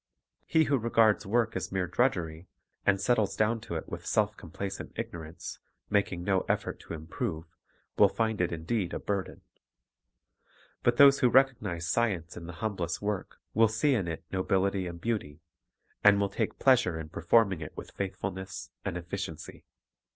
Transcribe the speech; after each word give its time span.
He 0.47 0.63
who 0.63 0.79
regards 0.79 1.27
work 1.27 1.55
as 1.55 1.71
mere 1.71 1.87
drudgeiy, 1.87 2.47
and 2.87 2.99
settles 2.99 3.35
down 3.35 3.61
to 3.61 3.75
it 3.75 3.87
with 3.87 4.03
self 4.07 4.35
complacent 4.35 4.93
ignorance, 4.95 5.59
making 5.91 6.23
no 6.23 6.41
effort 6.49 6.79
to 6.79 6.95
improve, 6.95 7.45
will 7.99 8.09
find 8.09 8.41
it 8.41 8.51
indeed 8.51 8.95
a 8.95 8.99
burden. 8.99 9.41
But 10.81 10.97
those 10.97 11.19
who 11.19 11.29
recognize 11.29 11.85
science 11.87 12.35
in 12.35 12.47
the 12.47 12.53
humblest 12.65 12.99
work 12.99 13.37
will 13.53 13.67
see 13.67 13.93
in 13.93 14.07
it 14.07 14.23
nobility 14.31 14.87
and 14.87 14.99
beaut}, 14.99 15.37
and 16.03 16.19
will 16.19 16.29
take 16.29 16.57
pleasure 16.57 16.99
in 16.99 17.09
performing 17.09 17.61
it 17.61 17.77
with 17.77 17.91
faithfulness 17.91 18.71
and 18.83 18.97
efficiency. 18.97 19.65